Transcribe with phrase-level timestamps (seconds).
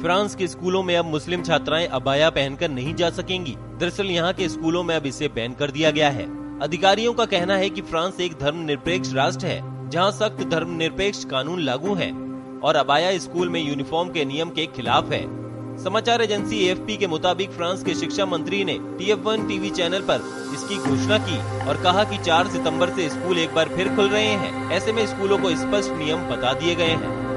[0.00, 4.48] France के स्कूलों में अब मुस्लिम छात्राएँ अबाया पहनकर नहीं जा सकेंगी। दरअसल यहाँ के
[4.48, 6.24] स्कूलों में अब इसे बैन कर दिया गया है।
[6.60, 11.94] अधिकारियों का कहना है कि फ्रांस एक धर्मनिरपेक्ष राष्ट्र है, जहाँ सख्त धर्मनिरपेक्ष कानून लागू
[11.94, 12.10] है
[12.60, 15.22] और अबाया स्कूल में यूनिफॉर्म के नियम के खिलाफ है।
[15.84, 20.00] समाचार एजेंसी एएफपी के मुताबिक फ्रांस के शिक्षा मंत्री ने T F one TV channel
[20.00, 20.22] पर
[20.54, 21.38] इसकी घोषणा की
[21.68, 25.06] और कहा कि 4 सितंबर से स्कूल एक बार फिर खुल रहे हैं। ऐसे में
[25.06, 27.29] स्कूलों को स्पष्ट नियम बता दिए गए हैं।